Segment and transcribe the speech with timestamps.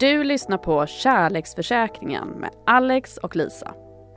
[0.00, 3.74] Du lyssnar på Kärleksförsäkringen med Alex och Lisa.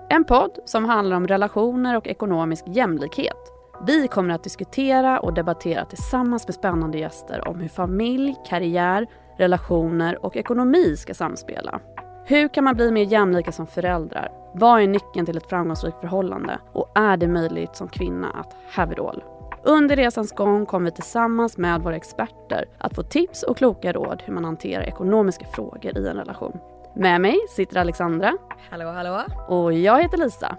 [0.10, 3.52] En podd som handlar om relationer och ekonomisk jämlikhet.
[3.88, 10.26] Vi kommer att diskutera och debattera tillsammans med spännande gäster om hur familj, karriär, relationer
[10.26, 11.80] och ekonomi ska samspela.
[12.26, 14.32] Hur kan man bli mer jämlika som föräldrar?
[14.54, 16.60] Vad är nyckeln till ett framgångsrikt förhållande?
[16.74, 19.24] Och är det möjligt som kvinna att have it all?
[19.66, 24.24] Under resans gång kommer vi tillsammans med våra experter att få tips och kloka råd
[24.26, 26.60] hur man hanterar ekonomiska frågor i en relation.
[26.96, 28.34] Med mig sitter Alexandra.
[28.70, 29.22] Hallå, hallå.
[29.48, 30.58] Och jag heter Lisa.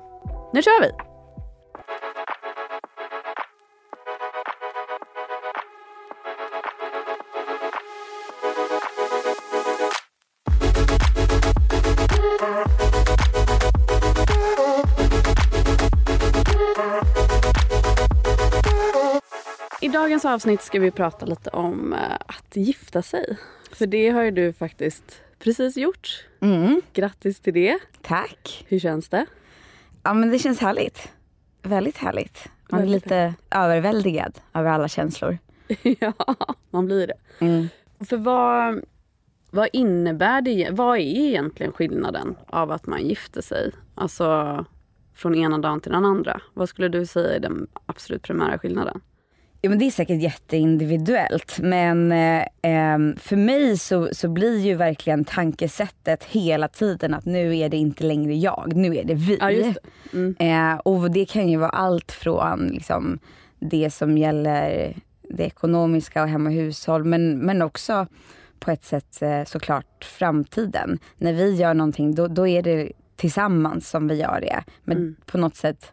[0.52, 0.90] Nu kör vi!
[20.04, 23.38] Dagens avsnitt ska vi prata lite om eh, att gifta sig.
[23.70, 26.26] För det har ju du faktiskt precis gjort.
[26.40, 27.78] Mm, Grattis till det.
[28.02, 28.64] tack.
[28.68, 29.26] Hur känns det?
[30.02, 31.08] Ja men det känns härligt.
[31.62, 32.48] Väldigt härligt.
[32.70, 35.38] Man är lite överväldigad över alla känslor.
[35.82, 36.12] ja,
[36.70, 37.44] man blir det.
[37.44, 37.68] Mm.
[38.00, 38.84] För vad,
[39.50, 40.68] vad innebär det?
[40.72, 43.72] Vad är egentligen skillnaden av att man gifter sig?
[43.94, 44.64] Alltså
[45.14, 46.40] från ena dagen till den andra.
[46.54, 49.00] Vad skulle du säga är den absolut primära skillnaden?
[49.64, 54.74] Ja, men det är säkert jätteindividuellt men eh, em, för mig så, så blir ju
[54.74, 59.38] verkligen tankesättet hela tiden att nu är det inte längre jag, nu är det vi.
[59.40, 59.74] Ja, det.
[60.12, 60.36] Mm.
[60.38, 63.18] Eh, och det kan ju vara allt från liksom,
[63.58, 64.94] det som gäller
[65.30, 68.06] det ekonomiska och hem och hushåll men, men också
[68.58, 70.98] på ett sätt eh, såklart framtiden.
[71.16, 74.64] När vi gör någonting då, då är det tillsammans som vi gör det.
[74.84, 75.16] Men Mm.
[75.26, 75.92] på något sätt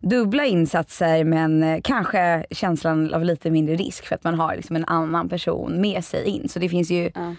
[0.00, 4.76] dubbla insatser men eh, kanske känslan av lite mindre risk för att man har liksom
[4.76, 6.48] en annan person med sig in.
[6.48, 7.34] Så det finns ju Ja.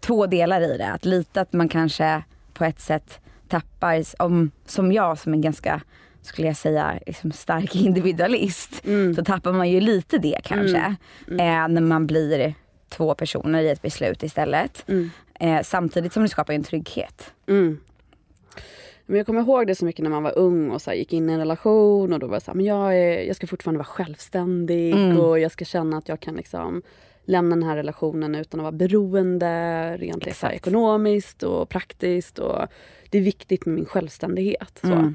[0.00, 0.88] två delar i det.
[0.92, 2.22] Att lita att man kanske
[2.54, 3.18] på ett sätt
[3.48, 5.80] tappar, om, som jag som är ganska,
[6.22, 8.82] skulle jag säga, liksom stark individualist.
[8.84, 9.14] Mm.
[9.14, 10.96] Så tappar man ju lite det kanske.
[11.28, 12.54] Eh, när man blir
[12.88, 14.84] två personer i ett beslut istället.
[14.88, 15.10] Mm.
[15.40, 17.32] Eh, samtidigt som det skapar en trygghet.
[19.08, 19.12] Mm.
[19.12, 21.12] Men jag kommer ihåg det så mycket när man var ung och så här, gick
[21.12, 23.46] in i en relation och då var jag så här, men jag, är, jag ska
[23.46, 25.20] fortfarande vara självständig Mm.
[25.20, 26.82] och jag ska känna att jag kan liksom
[27.24, 30.54] lämna den här relationen utan att vara beroende rent så här, Exakt.
[30.54, 32.38] ekonomiskt och praktiskt.
[32.38, 32.66] Och
[33.10, 34.80] det är viktigt med min självständighet.
[34.84, 35.14] Mm.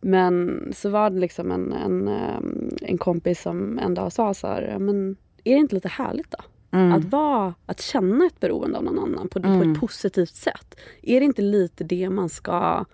[0.00, 4.46] Men så var det liksom en, en, ehm, en kompis som en dag sa så
[4.46, 6.38] här, men är det inte lite härligt då?
[6.78, 6.92] Mm.
[6.92, 9.72] Att, vara, att känna ett beroende av någon annan på, på Mm.
[9.72, 10.76] ett positivt sätt.
[11.02, 12.84] Är det inte lite det man ska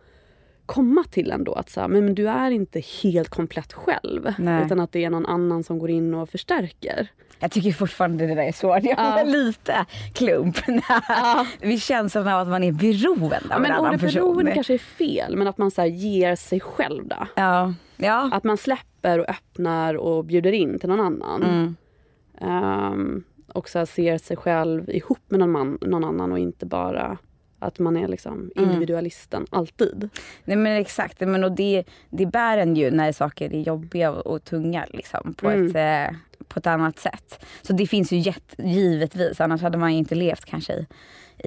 [0.67, 1.53] komma till ändå?
[1.53, 4.35] Att så här, men, men du är inte helt komplett själv.
[4.39, 4.65] Nej.
[4.67, 7.09] Utan att det är någon annan som går in och förstärker.
[7.39, 8.83] Jag tycker fortfarande det där är svårt.
[8.85, 9.19] Jag Ja.
[9.19, 10.57] får lite klump.
[11.61, 14.21] Vi känslan av att man är beroende av Ja, en men annan person.
[14.23, 17.27] beroende kanske är fel, men att man så här, ger sig själv då.
[17.37, 17.75] Ja.
[17.97, 18.31] ja.
[18.33, 21.43] Att man släpper och öppnar och bjuder in till någon annan.
[21.43, 21.77] Mm.
[22.41, 27.19] Ehm, och så ser sig själv ihop med någon, man, någon annan och inte bara
[27.67, 28.69] att man är liksom Mm.
[28.71, 30.09] individualisten alltid.
[30.45, 34.27] Nej men exakt, men och det, det bär en ju när saker är jobbiga och,
[34.27, 35.67] och tunga liksom, på, Mm.
[35.67, 36.17] ett, eh,
[36.49, 37.45] på ett annat sätt.
[37.63, 40.87] Så det finns ju jätt, givetvis, annars hade man ju inte levt kanske i,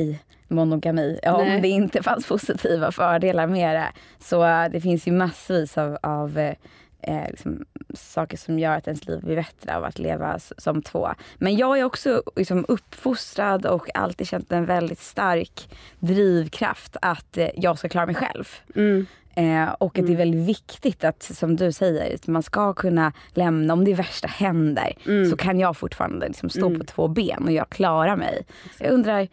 [0.01, 1.61] i monogami om Nej.
[1.61, 3.87] det inte fanns positiva fördelar med det.
[4.19, 6.53] Så eh, det finns ju massvis av, av
[7.01, 11.09] eh, liksom, saker som gör att ens liv blir bättre av att leva som två.
[11.37, 15.69] Men jag är också liksom, uppfostrad och alltid känt en väldigt stark
[15.99, 18.45] drivkraft att eh, jag ska klara mig själv.
[18.75, 19.05] Mm.
[19.35, 23.13] Eh, och att det är väldigt viktigt att, som du säger, att man ska kunna
[23.33, 25.29] lämna, om det värsta händer, Mm.
[25.29, 26.79] så kan jag fortfarande liksom stå Mm.
[26.79, 28.45] på två ben och jag klarar mig.
[28.79, 29.27] Jag undrar,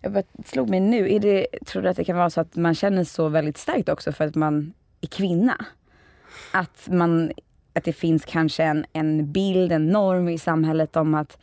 [0.00, 2.56] jag bara slog mig nu, är det, tror du att det kan vara så att
[2.56, 5.64] man känner så väldigt starkt också för att man är kvinna?
[6.52, 7.32] Att, man,
[7.74, 11.38] att det finns kanske en, en bild, en norm i samhället om att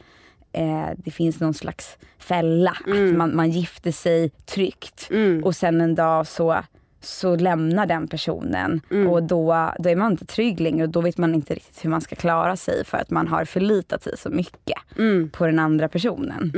[0.51, 2.71] eh, det finns någon slags fälla.
[2.71, 3.17] Att Mm.
[3.17, 5.43] man, man gifter sig tryggt Mm.
[5.43, 6.57] och sen en dag så
[7.01, 9.07] så lämnar den personen Mm.
[9.07, 11.89] och då, då är man inte trygg längre och då vet man inte riktigt hur
[11.89, 15.29] man ska klara sig för att man har förlitat sig så mycket Mm.
[15.29, 16.51] på den andra personen.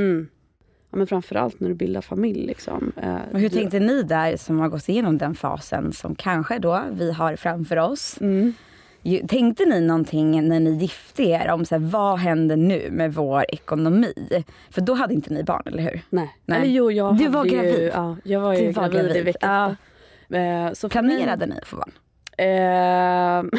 [0.91, 2.45] Ja, men framförallt när du bildar familj.
[2.45, 2.91] Liksom.
[3.01, 6.81] Eh, Och hur tänkte ni där som har gått igenom den fasen som kanske då
[6.91, 8.18] vi har framför oss?
[8.21, 8.53] Mm.
[9.27, 13.45] Tänkte ni någonting när ni gifte er om så här, vad händer nu med vår
[13.50, 14.13] ekonomi?
[14.69, 16.01] För då hade inte ni barn, eller hur?
[16.09, 16.36] Nej.
[16.45, 16.62] Nej.
[16.62, 17.92] Eller jo, jag Du var ju, gravid.
[17.94, 19.25] Ja, jag var ju Du var gravid, i gravid.
[19.25, 19.75] veckan.
[20.30, 21.92] Eh, så Planerade ni för barn?
[22.38, 23.51] Ehm,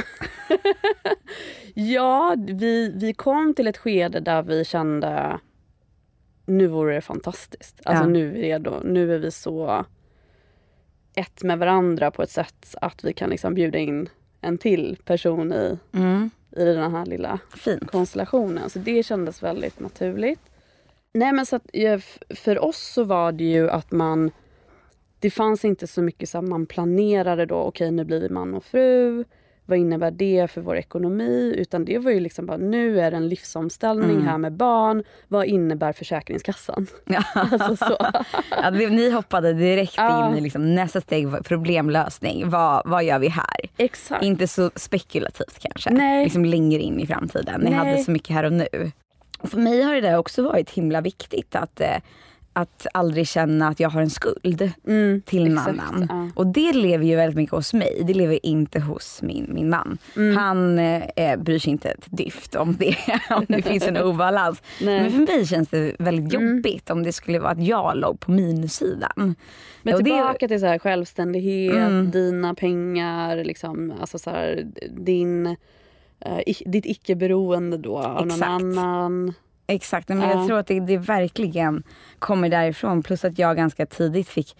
[1.74, 5.38] ja, vi, vi kom till ett skede där vi kände
[6.50, 7.80] nu vore det fantastiskt.
[7.84, 8.08] Alltså Ja.
[8.08, 8.74] nu är vi redo.
[8.84, 9.84] Nu är vi så
[11.14, 14.08] ett med varandra på ett sätt att vi kan liksom bjuda in
[14.40, 16.30] en till person i, Mm.
[16.56, 17.90] i den här lilla Fint.
[17.90, 18.70] konstellationen.
[18.70, 20.40] Så det kändes väldigt naturligt.
[21.12, 21.66] Nej men så att,
[22.34, 24.30] för oss så var det ju att man
[25.18, 28.64] Det fanns inte så mycket så man planerade då, okej nu blir vi man och
[28.64, 29.24] fru.
[29.70, 31.54] Vad innebär det för vår ekonomi?
[31.58, 34.26] Utan det var ju liksom bara, nu är det en livsomställning Mm.
[34.26, 35.04] här med barn.
[35.28, 36.86] Vad innebär Försäkringskassan?
[37.04, 37.22] Ja.
[37.34, 37.96] Alltså så.
[38.50, 40.30] Ja, ni hoppade direkt Ja.
[40.30, 42.50] in i liksom nästa steg, problemlösning.
[42.50, 43.60] Vad, vad gör vi här?
[43.76, 44.24] Exakt.
[44.24, 45.90] Inte så spekulativt kanske.
[45.90, 46.24] Nej.
[46.24, 47.60] Liksom längre in i framtiden.
[47.60, 47.78] Ni Nej.
[47.78, 48.66] hade så mycket här och nu.
[49.40, 51.96] Och för mig har det där också varit himla viktigt att, eh,
[52.52, 56.06] att aldrig känna att jag har en skuld Mm, till en exakt, annan.
[56.10, 56.28] ja.
[56.34, 58.02] Och det lever ju väldigt mycket hos mig.
[58.06, 59.98] Det lever inte hos min, min man.
[60.16, 60.36] Mm.
[60.36, 62.96] Han eh, bryr sig inte ett dyft om det,
[63.30, 64.62] om det finns en obalans.
[64.80, 65.00] Nej.
[65.02, 66.56] Men för mig känns det väldigt Mm.
[66.56, 69.34] jobbigt om det skulle vara att jag låg på minussidan.
[69.82, 72.10] Men Och det- tillbaka till så här självständighet, Mm.
[72.10, 75.46] dina pengar, liksom, alltså så här, din,
[76.20, 78.40] eh, ditt icke-beroende då av Exakt.
[78.40, 79.34] någon annan.
[79.70, 80.30] Exakt, men Ja.
[80.30, 81.82] jag tror att det, det verkligen
[82.18, 83.02] kommer därifrån.
[83.02, 84.56] Plus att jag ganska tidigt fick,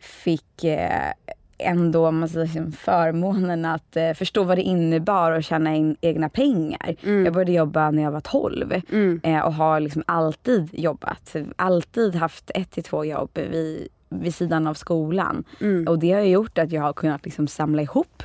[0.00, 1.12] fick eh,
[1.58, 6.96] ändå liksom, förmånen att eh, förstå vad det innebar att tjäna in egna pengar.
[7.24, 9.20] Jag började jobba när jag var 12 Mm.
[9.24, 11.36] eh, och har liksom alltid jobbat.
[11.56, 15.44] Alltid haft ett till två jobb vid, vid sidan av skolan.
[15.60, 15.88] Mm.
[15.88, 18.22] Och det har gjort att jag har kunnat liksom samla ihop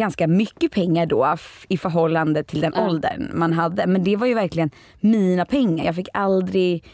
[0.00, 1.36] ganska mycket pengar då
[1.68, 2.86] i förhållande till den Ja.
[2.88, 3.86] åldern man hade.
[3.86, 4.70] Men det var ju verkligen
[5.00, 5.84] mina pengar.
[5.84, 6.84] Jag fick aldrig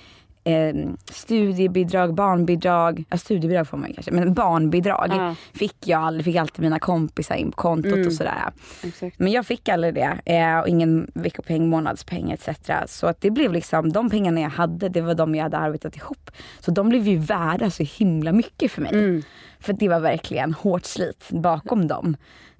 [0.44, 0.74] eh,
[1.10, 5.34] studiebidrag, barnbidrag, ja, studiebidrag får man ju kanske, men barnbidrag Ja.
[5.54, 6.24] fick jag aldrig.
[6.24, 8.06] Fick alltid mina kompisar in på kontot Mm.
[8.06, 8.50] och sådär.
[8.84, 9.18] Exakt.
[9.18, 10.18] Men jag fick aldrig det.
[10.24, 12.48] Eh, och ingen veckopeng, månadspeng etc.
[12.86, 15.96] Så att det blev liksom, de pengarna jag hade, det var de jag hade arbetat
[15.96, 16.30] ihop.
[16.60, 18.92] Så de blev ju värda så himla mycket för mig.
[18.92, 19.22] Mm.
[19.60, 22.16] För det var verkligen hårt slit bakom dem.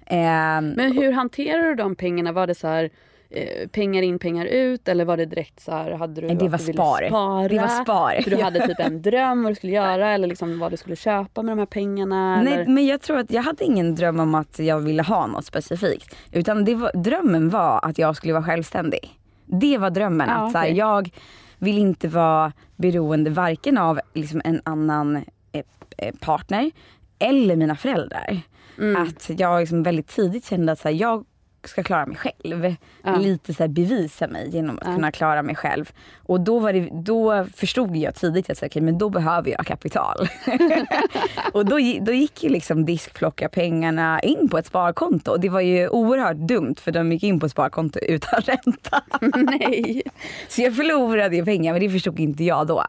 [0.09, 2.31] Eh, Men hur hanterar du de pengarna?
[2.31, 2.89] Var det så här
[3.29, 6.57] eh, pengar in, pengar ut eller var det direkt så här, hade du det var
[6.57, 7.07] du spar.
[7.07, 7.47] spara?
[7.47, 8.21] Det var spar.
[8.21, 10.95] För du hade typ en dröm vad du skulle göra eller liksom vad du skulle
[10.95, 12.41] köpa med de här pengarna?
[12.41, 12.65] Nej, eller?
[12.65, 16.15] men jag tror att jag hade ingen dröm om att jag ville ha något specifikt.
[16.31, 19.19] Utan det var, drömmen var att jag skulle vara självständig.
[19.45, 20.29] Det var drömmen.
[20.29, 20.77] Ja, att så här, okej.
[20.77, 21.09] jag
[21.57, 25.61] vill inte vara beroende varken av liksom, en annan eh,
[25.97, 26.71] eh, partner
[27.19, 28.41] eller mina föräldrar.
[28.77, 29.01] Mm.
[29.01, 31.25] Att jag liksom väldigt tidigt kände att så här, jag
[31.69, 32.75] ska klara mig själv.
[33.03, 33.15] Ja.
[33.15, 34.95] Lite så här, bevisa mig genom att Ja.
[34.95, 35.91] kunna klara mig själv.
[36.17, 40.17] Och då, var det, då förstod jag tidigt att okay, men då behöver jag kapital.
[41.53, 45.31] och då, då gick ju liksom diskplocka pengarna in på ett sparkonto.
[45.31, 49.01] Och det var ju oerhört dumt för de gick in på ett sparkonto utan ränta.
[49.35, 50.01] Nej.
[50.49, 52.83] Så jag förlorade ju pengar men det förstod inte jag då.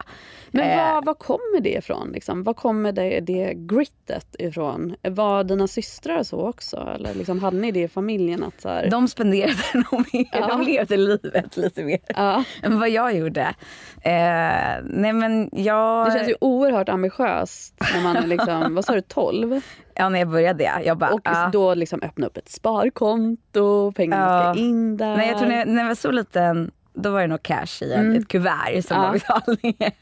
[0.50, 2.10] Men Eh, var, var kommer det ifrån?
[2.12, 2.42] Liksom?
[2.42, 4.94] Var kommer det, det grittet ifrån?
[5.02, 6.76] Var dina systrar så också?
[6.94, 8.44] Eller liksom, hade ni det i familjen?
[8.44, 10.46] Att här, De spenderade nog mer, Ja.
[10.46, 13.54] de levde livet lite mer ja, än vad jag gjorde.
[14.02, 16.06] Eh, nej men jag...
[16.06, 19.60] det känns ju oerhört ambitiöst när man är liksom, vad sa du, 12?
[19.94, 20.80] Ja när jag började ja.
[20.84, 21.50] Jag bara, Och ja.
[21.52, 24.52] då liksom öppna upp ett sparkonto, pengarna Ja.
[24.54, 25.16] ska in där.
[25.16, 26.70] Nej jag tror när jag, när jag var så liten
[27.02, 28.16] då var det nog cash i en, Mm.
[28.22, 29.02] ett kuvert som Ja.
[29.02, 29.92] var betalningen.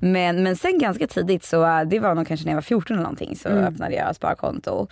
[0.00, 3.02] Men, men sen ganska tidigt, så det var nog kanske när jag var 14 eller
[3.02, 3.64] någonting, så Mm.
[3.64, 4.86] öppnade jag sparkonto.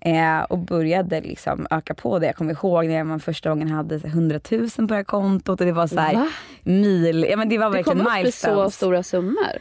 [0.00, 2.26] Eh, och började liksom öka på det.
[2.26, 5.66] Jag kommer ihåg när man första gången hade 100 000 på det här kontot och
[5.66, 6.28] det var så här Va?
[6.62, 9.58] mil, ja men det var Det verkligen kom upp i så stora summor.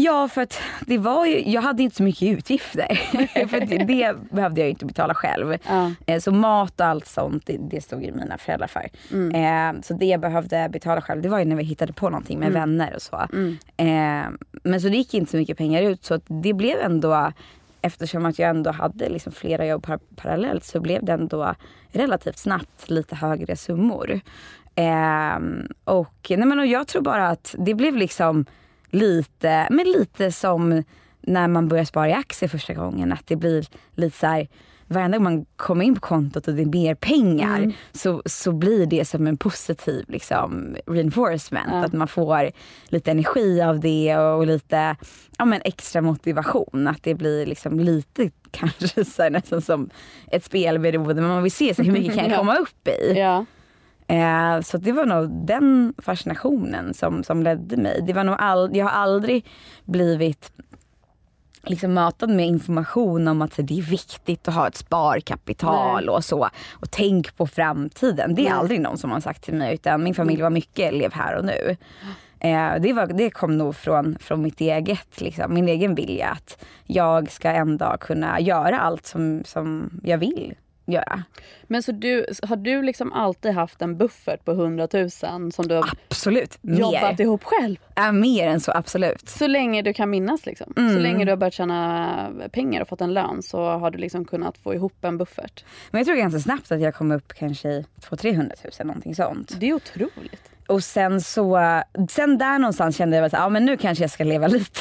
[0.00, 2.94] Ja för att det var ju, jag hade inte så mycket utgifter.
[3.48, 5.56] för det, det behövde jag inte betala själv.
[5.68, 5.92] Ja.
[6.06, 8.88] Eh, Så mat och allt sånt, det, det stod ju mina föräldrar för.
[9.12, 9.76] Mm.
[9.76, 12.38] Eh, så det jag behövde betala själv, det var ju när vi hittade på någonting
[12.38, 12.60] med Mm.
[12.60, 13.26] vänner och så.
[13.32, 13.58] Mm.
[13.76, 14.30] Eh,
[14.62, 17.32] men så det gick inte så mycket pengar ut så det blev ändå,
[17.82, 21.54] eftersom att jag ändå hade liksom flera jobb par- parallellt så blev det ändå
[21.92, 24.20] relativt snabbt lite högre summor.
[24.74, 25.38] Eh,
[25.84, 28.44] och, nej men, och jag tror bara att det blev liksom
[28.90, 30.82] lite, men lite som
[31.20, 34.48] när man börjar spara i aktier första gången att det blir lite så här
[34.90, 37.72] varenda gång man kommer in på kontot och det är mer pengar Mm.
[37.92, 41.68] så, så blir det som en positiv liksom, reinforcement.
[41.70, 41.84] Ja.
[41.84, 42.50] Att man får
[42.88, 44.96] lite energi av det och lite
[45.38, 46.86] ja, men extra motivation.
[46.88, 49.90] Att det blir liksom lite kanske så här, nästan som
[50.32, 51.14] ett spelberoende.
[51.14, 52.38] Men man vill se så hur mycket kan jag Ja.
[52.38, 53.12] komma upp i.
[53.16, 53.44] Ja.
[54.08, 58.02] Eh, så det var nog den fascinationen som, som ledde mig.
[58.06, 59.46] Det var nog all, jag har aldrig
[59.84, 60.52] blivit
[61.62, 66.14] liksom matad med information om att det är viktigt att ha ett sparkapital Nej.
[66.14, 66.48] och så.
[66.72, 68.34] Och tänk på framtiden.
[68.34, 68.58] Det är Nej.
[68.58, 71.44] aldrig någon som har sagt till mig utan min familj var mycket lev här och
[71.44, 71.76] nu.
[72.40, 76.64] Eh, det, var, det kom nog från, från mitt eget, liksom, min egen vilja att
[76.84, 80.54] jag ska en dag kunna göra allt som, som jag vill
[80.92, 81.22] göra.
[81.66, 85.10] Men så du, har du liksom alltid haft en buffert på 100 000
[85.52, 86.78] som du har Absolut, mer.
[86.78, 87.76] jobbat ihop själv?
[87.94, 89.28] Ja, mer än så, absolut.
[89.28, 90.72] Så länge du kan minnas liksom.
[90.76, 90.96] Så Mm.
[91.02, 94.58] länge du har börjat tjäna pengar och fått en lön så har du liksom kunnat
[94.58, 95.64] få ihop en buffert.
[95.90, 99.56] Men jag tror ganska snabbt att jag kom upp kanske i 200-300 000, någonting sånt.
[99.60, 100.50] Det är otroligt.
[100.68, 101.58] Och sen så,
[102.10, 104.80] sen där någonstans kände jag att ja, men nu kanske jag ska leva lite.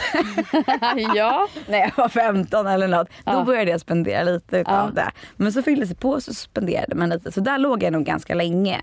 [1.15, 1.47] ja.
[1.67, 3.07] När jag var 15 eller något.
[3.09, 3.43] Då Ja.
[3.43, 5.11] började jag spendera lite utav det.
[5.35, 7.31] Men så fyllde det på så spenderade man lite.
[7.31, 8.79] Så där låg jag nog ganska länge.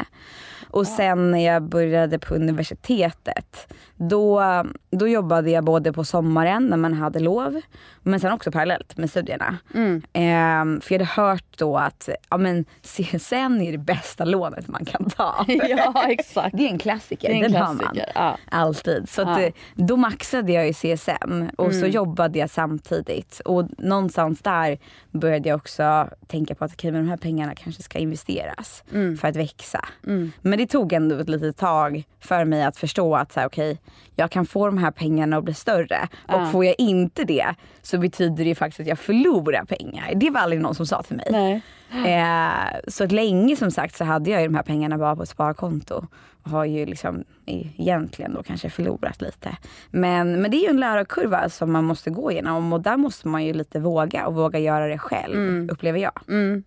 [0.70, 4.42] Och sen när jag började på universitetet, då,
[4.90, 7.60] då jobbade jag både på sommaren när man hade lov,
[8.02, 9.58] men sen också parallellt med studierna.
[9.74, 10.02] Mm.
[10.12, 14.84] Ehm, för jag hade hört då att ja, men CSN är det bästa lånet man
[14.84, 15.44] kan ta.
[15.48, 16.56] ja, exakt.
[16.56, 17.98] Det är en klassiker, Det är en den har man.
[18.14, 18.38] Ja.
[18.50, 19.08] Alltid.
[19.08, 19.40] Så Ja.
[19.40, 21.90] eh, då maxade jag i CSN och så Mm.
[21.90, 23.40] jobbade jag samtidigt.
[23.44, 24.78] Och någonstans där
[25.10, 29.16] började jag också tänka på att okay, de här pengarna kanske ska investeras Mm.
[29.16, 29.84] för att växa.
[30.06, 30.32] Mm.
[30.42, 33.76] Men det tog ändå ett litet tag för mig att förstå att så här, okay,
[34.16, 36.08] jag kan få de här pengarna att bli större.
[36.28, 36.46] Och Ja.
[36.52, 40.12] får jag inte det så betyder det ju faktiskt att jag förlorar pengar.
[40.14, 41.26] Det var aldrig någon som sa till mig.
[41.30, 41.62] Nej.
[42.06, 45.28] Eh, så länge som sagt så hade jag ju de här pengarna bara på ett
[45.28, 46.06] sparkonto.
[46.42, 49.56] Och har ju liksom egentligen då kanske förlorat lite.
[49.90, 53.28] Men, men det är ju en lärarkurva som man måste gå igenom och där måste
[53.28, 55.70] man ju lite våga och våga göra det själv Mm.
[55.72, 56.20] upplever jag.
[56.28, 56.64] Mm.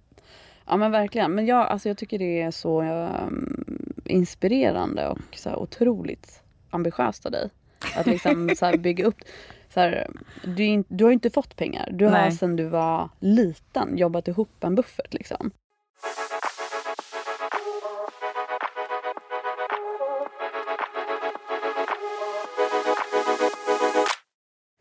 [0.67, 1.31] Ja men verkligen.
[1.31, 7.31] Men jag, alltså, jag tycker det är så um, inspirerande och så otroligt ambitiöst av
[7.31, 7.50] dig.
[7.98, 9.17] Att liksom så bygga upp.
[9.77, 10.07] Så här,
[10.43, 11.89] du, in, du har inte fått pengar.
[11.91, 12.31] Du har Nej.
[12.31, 15.13] sedan du var liten jobbat ihop en buffert.
[15.13, 15.51] Liksom.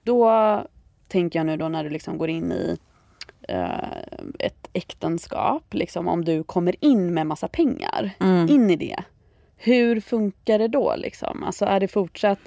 [0.04, 0.30] Då
[1.08, 2.76] tänker jag nu då när du liksom går in i
[3.48, 3.98] eh,
[4.38, 8.48] ett äktenskap, liksom om du kommer in med massa pengar Mm.
[8.48, 9.02] in i det.
[9.56, 10.94] Hur funkar det då?
[10.96, 11.42] Liksom?
[11.44, 12.38] Alltså är det fortsatt,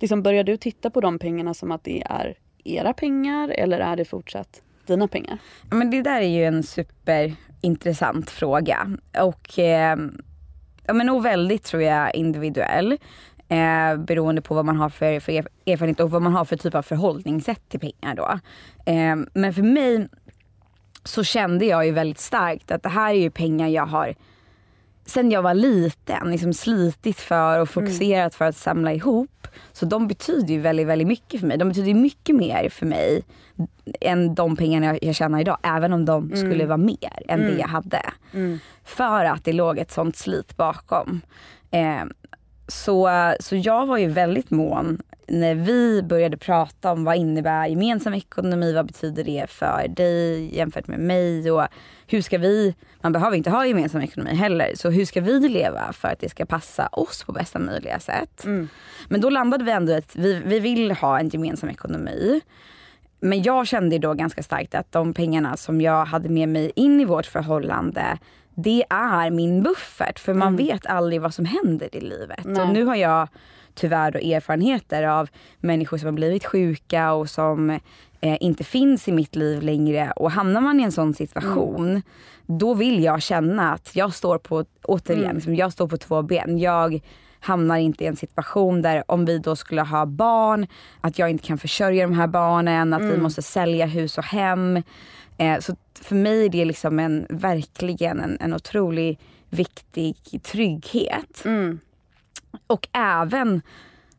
[0.00, 3.96] liksom börjar du titta på de pengarna som att det är era pengar eller är
[3.96, 5.38] det fortsatt dina pengar?
[5.70, 8.90] Men det där är ju en superintressant fråga.
[9.20, 9.96] Och, eh,
[10.86, 12.98] ja, men nog väldigt tror jag individuell.
[13.48, 15.32] Eh, beroende på vad man har för, för
[15.66, 18.38] erfarenhet och vad man har för typ av förhållningssätt till pengar då.
[18.92, 20.08] Eh, men för mig
[21.04, 24.14] så kände jag ju väldigt starkt att det här är ju pengar jag har
[25.06, 29.48] sen jag var liten liksom slitit för och fokuserat för att samla ihop.
[29.72, 31.58] Så de betyder ju väldigt, väldigt mycket för mig.
[31.58, 33.22] De betyder mycket mer för mig
[34.00, 35.58] än de pengarna jag, jag tjänar idag.
[35.62, 38.02] Även om de skulle vara mer än det jag hade.
[38.84, 41.20] För att det låg ett sånt slit bakom.
[41.70, 42.04] Eh,
[42.68, 48.14] så, så jag var ju väldigt mån när vi började prata om vad innebär gemensam
[48.14, 51.66] ekonomi, vad betyder det för dig jämfört med mig och
[52.06, 55.92] hur ska vi, man behöver inte ha gemensam ekonomi heller, så hur ska vi leva
[55.92, 58.42] för att det ska passa oss på bästa möjliga sätt.
[59.08, 62.40] Men då landade vi ändå att vi, vi vill ha en gemensam ekonomi.
[63.20, 67.00] Men jag kände då ganska starkt att de pengarna som jag hade med mig in
[67.00, 68.18] i vårt förhållande
[68.54, 72.44] det är min buffert för man vet aldrig vad som händer i livet.
[72.44, 72.62] Nej.
[72.62, 73.28] Och nu har jag
[73.80, 75.28] tyvärr då erfarenheter av
[75.60, 77.70] människor som har blivit sjuka och som
[78.20, 80.12] eh, inte finns i mitt liv längre.
[80.16, 82.02] Och hamnar man i en sån situation
[82.58, 86.58] då vill jag känna att jag står på, återigen, liksom, jag står på två ben.
[86.58, 87.00] Jag
[87.40, 90.66] hamnar inte i en situation där om vi då skulle ha barn,
[91.00, 94.82] att jag inte kan försörja de här barnen, att vi måste sälja hus och hem.
[95.38, 99.18] Eh, så för mig är det liksom en, verkligen en, en otrolig
[99.48, 101.44] viktig trygghet.
[101.44, 101.78] Mm.
[102.66, 103.62] Och även,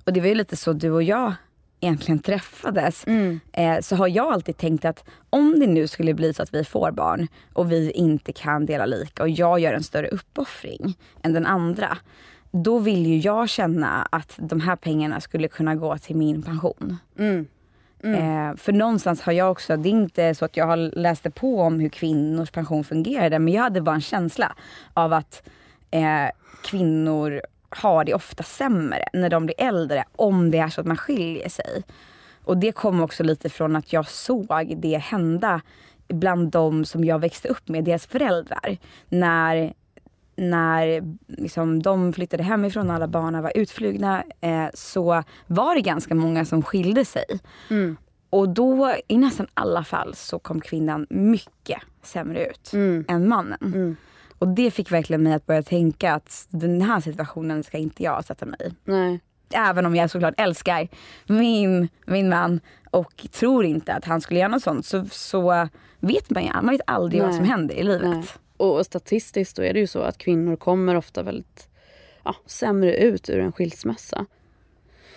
[0.06, 1.34] och det var ju lite så du och jag
[1.80, 3.40] egentligen träffades, Mm.
[3.54, 6.64] eh, så har jag alltid tänkt att om det nu skulle bli så att vi
[6.64, 11.34] får barn och vi inte kan dela lika och jag gör en större uppoffring än
[11.34, 11.98] den andra.
[12.52, 16.98] Då vill ju jag känna att de här pengarna skulle kunna gå till min pension.
[17.20, 17.48] Mm.
[18.04, 18.50] Mm.
[18.50, 21.62] Eh, för någonstans har jag också, det är inte så att jag har läst på
[21.62, 24.56] om hur kvinnors pension fungerade men jag hade bara en känsla
[24.94, 25.44] av att
[25.92, 26.30] eh,
[26.64, 30.98] kvinnor har det ofta sämre när de blir äldre om det är så att man
[30.98, 31.84] skiljer sig.
[32.44, 35.62] Och det kom också lite från att jag såg det hända
[36.08, 38.78] bland de som jag växte upp med, deras föräldrar.
[39.10, 39.74] När,
[40.36, 46.16] när liksom, de flyttade hemifrån och alla barnen var utflugna eh, så var det ganska
[46.16, 47.26] många som skilde sig.
[47.70, 47.98] Mm.
[48.30, 53.06] Och då i nästan alla fall så kom kvinnan mycket sämre ut mm.
[53.08, 53.60] än mannen.
[53.62, 53.96] Mm.
[54.42, 58.26] Och det fick verkligen mig att börja tänka att den här situationen ska inte jag
[58.26, 58.74] sätta mig i.
[58.84, 59.20] Nej.
[59.54, 60.88] Även om jag såklart älskar
[61.28, 62.60] min, min man
[62.92, 65.68] och tror inte att han skulle göra något sånt så, så
[66.00, 67.28] vet man ju, man vet aldrig Nej.
[67.28, 68.10] vad som händer i livet.
[68.10, 68.24] Nej.
[68.58, 71.70] Och statistiskt då är det ju så att kvinnor kommer ofta väldigt
[72.24, 74.26] ja, sämre ut ur en skilsmässa.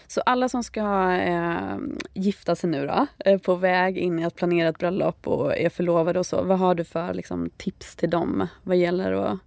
[0.07, 1.77] Så alla som ska eh,
[2.15, 5.69] gifta sig nu då, är på väg in i att planera ett bröllop och är
[5.69, 6.43] förlovade och så.
[6.43, 9.39] Vad har du för liksom, tips till dem vad gäller att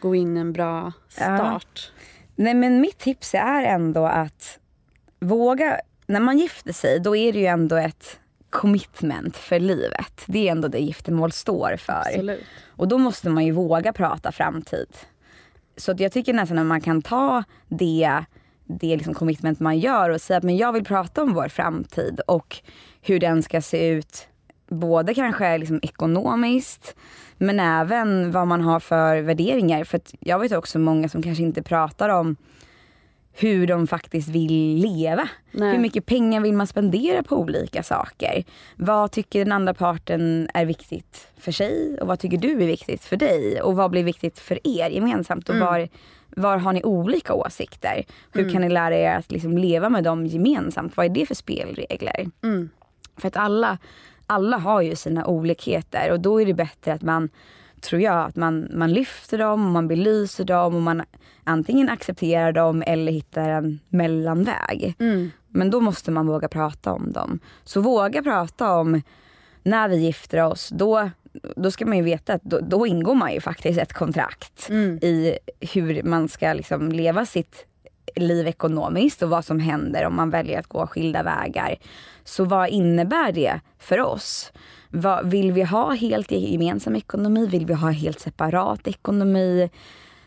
[0.00, 1.92] gå in en bra start?
[1.96, 2.02] Ja.
[2.34, 4.58] Nej men mitt tips är ändå att
[5.20, 8.18] våga, när man gifter sig då är det ju ändå ett
[8.50, 10.22] commitment för livet.
[10.26, 11.92] Det är ändå det giftermål står för.
[11.92, 12.44] Absolut.
[12.66, 14.88] Och då måste man ju våga prata framtid.
[15.76, 18.24] Så jag tycker nästan att man kan ta det
[18.64, 22.20] det liksom commitment man gör och säga att men jag vill prata om vår framtid
[22.26, 22.56] och
[23.02, 24.28] hur den ska se ut.
[24.68, 26.96] Både kanske liksom ekonomiskt
[27.38, 29.84] men även vad man har för värderingar.
[29.84, 32.36] För jag vet också många som kanske inte pratar om
[33.32, 35.28] hur de faktiskt vill leva.
[35.50, 35.72] Nej.
[35.72, 38.44] Hur mycket pengar vill man spendera på olika saker?
[38.76, 43.04] Vad tycker den andra parten är viktigt för sig och vad tycker du är viktigt
[43.04, 43.62] för dig?
[43.62, 45.48] Och vad blir viktigt för er gemensamt?
[45.48, 45.66] Och mm.
[45.66, 45.88] var,
[46.36, 48.04] var har ni olika åsikter?
[48.32, 48.52] Hur mm.
[48.52, 50.96] kan ni lära er att liksom leva med dem gemensamt?
[50.96, 52.30] Vad är det för spelregler?
[52.42, 52.70] Mm.
[53.16, 53.78] För att alla,
[54.26, 57.28] alla har ju sina olikheter och då är det bättre att man
[57.80, 61.02] tror jag, att man, man lyfter dem och man belyser dem och man
[61.44, 64.94] antingen accepterar dem eller hittar en mellanväg.
[64.98, 65.30] Mm.
[65.48, 67.38] Men då måste man våga prata om dem.
[67.64, 69.02] Så våga prata om
[69.62, 71.10] när vi gifter oss, då,
[71.56, 74.98] då ska man ju veta att då, då ingår man ju faktiskt ett kontrakt mm.
[75.02, 77.66] i hur man ska liksom leva sitt
[78.16, 81.76] liv ekonomiskt och vad som händer om man väljer att gå skilda vägar.
[82.24, 84.52] Så vad innebär det för oss?
[84.88, 87.46] Vad, vill vi ha helt gemensam ekonomi?
[87.46, 89.70] Vill vi ha helt separat ekonomi?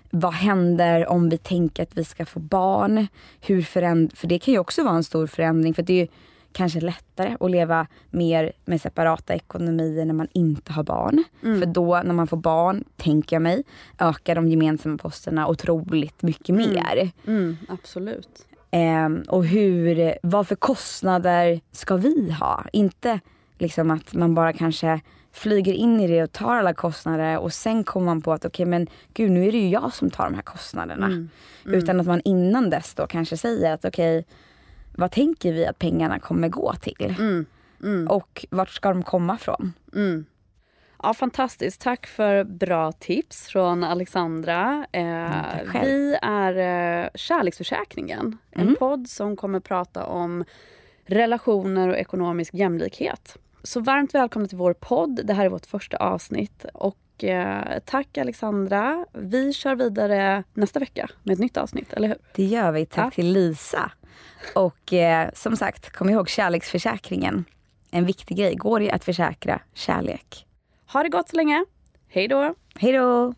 [0.09, 3.07] Vad händer om vi tänker att vi ska få barn?
[3.41, 6.07] Hur föränd för det kan ju också vara en stor förändring för det är ju
[6.55, 11.23] kanske lättare att leva mer med separata ekonomier när man inte har barn.
[11.43, 11.59] Mm.
[11.59, 13.63] För då när man får barn, tänker jag mig,
[13.99, 16.69] ökar de gemensamma posterna otroligt mycket mm.
[16.69, 17.11] mer.
[17.27, 18.47] Mm, absolut.
[18.71, 22.65] Um, och hur, vad för kostnader ska vi ha?
[22.73, 23.19] Inte
[23.57, 27.83] liksom att man bara kanske flyger in i det och tar alla kostnader och sen
[27.83, 30.23] kommer man på att okej okay, men gud nu är det ju jag som tar
[30.23, 31.05] de här kostnaderna.
[31.05, 31.29] Mm.
[31.65, 31.77] Mm.
[31.77, 34.31] Utan att man innan dess då kanske säger att okej okay,
[34.97, 37.15] vad tänker vi att pengarna kommer gå till?
[37.19, 37.45] Mm.
[37.83, 38.07] mm.
[38.07, 39.73] Och vart ska de komma från?
[39.93, 40.25] Mm.
[41.03, 41.81] Ja, fantastiskt.
[41.81, 44.85] Tack för bra tips från Alexandra.
[44.91, 48.75] Eh, vi är eh, Kärleksförsäkringen, en mm.
[48.75, 50.45] podd som kommer prata om
[51.05, 53.37] relationer och ekonomisk jämlikhet.
[53.65, 55.21] Så varmt välkomna till vår podd.
[55.23, 56.65] Det här är vårt första avsnitt.
[56.73, 59.05] Och eh, tack Alexandra.
[59.13, 62.17] Vi kör vidare nästa vecka med ett nytt avsnitt, eller hur?
[62.35, 62.85] Det gör vi.
[62.85, 63.11] Tack ja.
[63.11, 63.91] till Lisa.
[64.55, 67.45] Och eh, som sagt, kom ihåg kärleksförsäkringen.
[67.91, 68.55] En viktig grej.
[68.55, 70.45] Går det att försäkra kärlek?
[70.93, 71.65] Ha det gott så länge.
[72.07, 72.53] Hej då.
[72.75, 73.33] Hej då.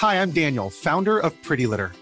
[0.00, 2.01] Hi, I'm Daniel, founder of Pretty Litter.